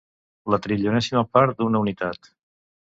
[0.53, 2.35] La trilionèsima part d'una unitat.